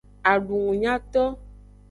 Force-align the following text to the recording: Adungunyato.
Adungunyato. 0.31 1.23